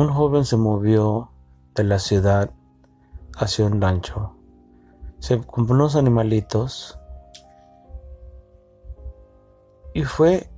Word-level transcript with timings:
un 0.00 0.08
joven 0.08 0.44
se 0.44 0.56
movió 0.56 1.30
de 1.76 1.84
la 1.84 2.00
ciudad 2.00 2.50
hacia 3.36 3.64
un 3.64 3.80
rancho. 3.80 4.34
Se 5.20 5.40
compró 5.40 5.76
unos 5.76 5.94
animalitos 5.94 6.98
y 9.94 10.02
fue 10.02 10.50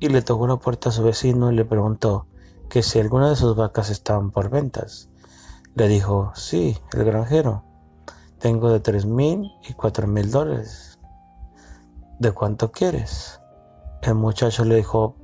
y 0.00 0.08
le 0.08 0.20
tocó 0.20 0.48
la 0.48 0.56
puerta 0.56 0.88
a 0.88 0.92
su 0.92 1.04
vecino 1.04 1.52
y 1.52 1.54
le 1.54 1.64
preguntó 1.64 2.26
que 2.68 2.82
si 2.82 2.98
alguna 2.98 3.30
de 3.30 3.36
sus 3.36 3.54
vacas 3.54 3.88
estaban 3.88 4.32
por 4.32 4.50
ventas. 4.50 5.10
Le 5.76 5.86
dijo, 5.86 6.32
sí, 6.34 6.76
el 6.92 7.04
granjero. 7.04 7.62
Tengo 8.40 8.68
de 8.72 8.80
tres 8.80 9.06
mil 9.06 9.48
y 9.62 9.74
cuatro 9.74 10.08
mil 10.08 10.28
dólares. 10.32 10.98
¿De 12.18 12.32
cuánto 12.32 12.72
quieres? 12.72 13.40
El 14.02 14.16
muchacho 14.16 14.64
le 14.64 14.74
dijo, 14.74 15.14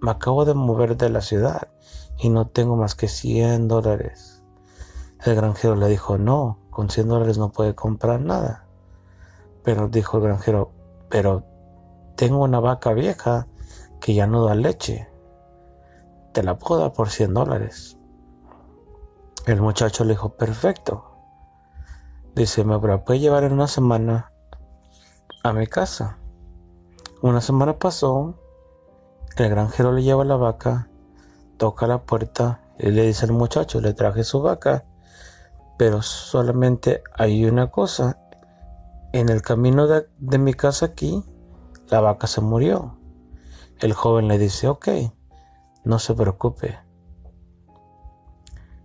me 0.00 0.10
acabo 0.10 0.44
de 0.44 0.54
mover 0.54 0.96
de 0.96 1.10
la 1.10 1.20
ciudad 1.20 1.68
y 2.18 2.30
no 2.30 2.46
tengo 2.46 2.76
más 2.76 2.94
que 2.94 3.08
100 3.08 3.68
dólares. 3.68 4.42
El 5.24 5.34
granjero 5.34 5.76
le 5.76 5.88
dijo, 5.88 6.16
no, 6.16 6.58
con 6.70 6.88
100 6.88 7.08
dólares 7.08 7.38
no 7.38 7.50
puede 7.50 7.74
comprar 7.74 8.20
nada. 8.20 8.66
Pero 9.62 9.88
dijo 9.88 10.16
el 10.16 10.24
granjero, 10.24 10.72
pero 11.10 11.44
tengo 12.16 12.42
una 12.42 12.60
vaca 12.60 12.92
vieja 12.92 13.46
que 14.00 14.14
ya 14.14 14.26
no 14.26 14.44
da 14.44 14.54
leche. 14.54 15.08
Te 16.32 16.42
la 16.42 16.58
puedo 16.58 16.80
dar 16.80 16.92
por 16.92 17.10
100 17.10 17.34
dólares. 17.34 17.98
El 19.46 19.60
muchacho 19.60 20.04
le 20.04 20.10
dijo, 20.10 20.36
perfecto. 20.36 21.04
Dice, 22.34 22.64
me 22.64 22.78
puede 22.78 23.18
llevar 23.18 23.44
en 23.44 23.52
una 23.52 23.66
semana 23.66 24.30
a 25.42 25.52
mi 25.52 25.66
casa. 25.66 26.18
Una 27.22 27.40
semana 27.40 27.78
pasó, 27.78 28.34
el 29.40 29.50
granjero 29.50 29.92
le 29.92 30.02
lleva 30.02 30.24
la 30.24 30.36
vaca 30.36 30.90
toca 31.60 31.86
la 31.86 32.04
puerta 32.04 32.62
y 32.78 32.90
le 32.90 33.02
dice 33.02 33.26
al 33.26 33.32
muchacho, 33.32 33.82
le 33.82 33.92
traje 33.92 34.24
su 34.24 34.40
vaca, 34.40 34.86
pero 35.76 36.00
solamente 36.00 37.02
hay 37.14 37.44
una 37.44 37.70
cosa, 37.70 38.18
en 39.12 39.28
el 39.28 39.42
camino 39.42 39.86
de, 39.86 40.38
mi 40.38 40.54
casa 40.54 40.86
aquí, 40.86 41.22
la 41.90 42.00
vaca 42.00 42.26
se 42.26 42.40
murió. 42.40 42.96
El 43.78 43.92
joven 43.92 44.26
le 44.26 44.38
dice, 44.38 44.68
ok, 44.68 44.88
no 45.84 45.98
se 45.98 46.14
preocupe. 46.14 46.78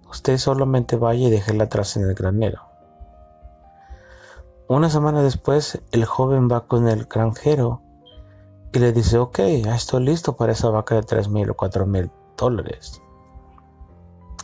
Usted 0.09 0.37
solamente 0.37 0.97
vaya 0.97 1.27
y 1.27 1.31
déjela 1.31 1.65
atrás 1.65 1.95
en 1.95 2.03
el 2.03 2.13
granero. 2.13 2.63
Una 4.67 4.89
semana 4.89 5.21
después, 5.21 5.81
el 5.93 6.03
joven 6.03 6.49
va 6.52 6.67
con 6.67 6.89
el 6.89 7.05
granjero 7.05 7.84
y 8.75 8.79
le 8.79 8.91
dice, 8.91 9.17
ok, 9.17 9.39
ya 9.63 9.75
estoy 9.75 10.03
listo 10.03 10.35
para 10.35 10.51
esa 10.51 10.69
vaca 10.69 10.95
de 10.95 11.03
tres 11.03 11.29
mil 11.29 11.49
o 11.49 11.55
cuatro 11.55 11.85
mil 11.85 12.11
dólares. 12.35 13.01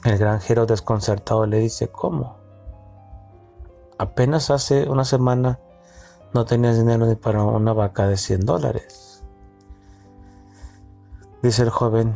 El 0.06 0.18
granjero 0.18 0.66
desconcertado 0.66 1.46
le 1.46 1.60
dice, 1.60 1.90
¿cómo? 1.90 2.38
Apenas 3.98 4.50
hace 4.50 4.90
una 4.90 5.04
semana 5.04 5.60
no 6.34 6.46
tenías 6.46 6.78
dinero 6.78 7.06
ni 7.06 7.16
para 7.16 7.44
una 7.44 7.74
vaca 7.74 8.08
de 8.08 8.18
100 8.18 8.46
dólares. 8.46 9.24
Dice 11.44 11.64
el 11.64 11.70
joven, 11.70 12.16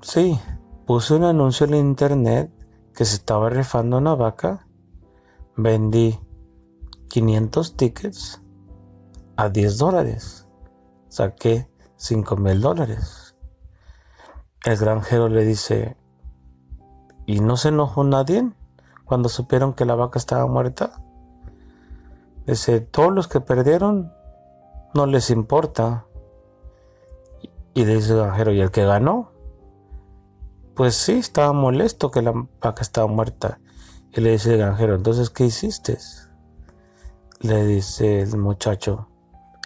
sí, 0.00 0.38
puse 0.86 1.14
un 1.14 1.24
anuncio 1.24 1.66
en 1.66 1.74
internet 1.74 2.50
que 2.94 3.04
se 3.04 3.16
estaba 3.16 3.50
rifando 3.50 3.98
una 3.98 4.14
vaca, 4.14 4.66
vendí 5.56 6.18
500 7.08 7.76
tickets 7.76 8.42
a 9.36 9.48
10 9.48 9.78
dólares, 9.78 10.41
saqué 11.12 11.68
5 11.96 12.36
mil 12.36 12.62
dólares. 12.62 13.36
El 14.64 14.78
granjero 14.78 15.28
le 15.28 15.44
dice, 15.44 15.94
¿y 17.26 17.40
no 17.40 17.58
se 17.58 17.68
enojó 17.68 18.02
nadie 18.02 18.50
cuando 19.04 19.28
supieron 19.28 19.74
que 19.74 19.84
la 19.84 19.94
vaca 19.94 20.18
estaba 20.18 20.46
muerta? 20.46 21.02
Dice, 22.46 22.80
todos 22.80 23.12
los 23.12 23.28
que 23.28 23.40
perdieron 23.40 24.10
no 24.94 25.04
les 25.04 25.28
importa. 25.28 26.06
Y 27.74 27.84
le 27.84 27.96
dice 27.96 28.12
el 28.12 28.20
granjero, 28.20 28.52
¿y 28.52 28.60
el 28.62 28.70
que 28.70 28.86
ganó? 28.86 29.32
Pues 30.74 30.94
sí, 30.94 31.18
estaba 31.18 31.52
molesto 31.52 32.10
que 32.10 32.22
la 32.22 32.32
vaca 32.32 32.80
estaba 32.80 33.06
muerta. 33.06 33.60
Y 34.12 34.22
le 34.22 34.32
dice 34.32 34.54
el 34.54 34.60
granjero, 34.60 34.94
entonces, 34.94 35.28
¿qué 35.28 35.44
hiciste? 35.44 35.98
Le 37.40 37.66
dice 37.66 38.22
el 38.22 38.38
muchacho, 38.38 39.11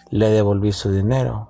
le 0.09 0.29
devolví 0.29 0.71
su 0.71 0.91
dinero. 0.91 1.49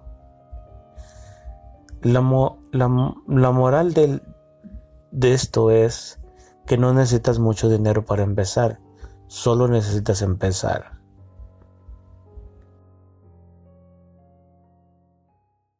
La, 2.01 2.22
moral 2.22 3.94
de 3.94 5.34
esto 5.34 5.72
es 5.72 6.19
que 6.66 6.78
no 6.78 6.94
necesitas 6.94 7.40
mucho 7.40 7.69
dinero 7.69 8.06
para 8.06 8.23
empezar, 8.23 8.79
solo 9.28 9.68
necesitas 9.68 10.22
empezar. 10.22 10.97